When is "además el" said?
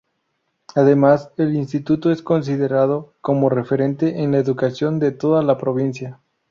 0.73-1.55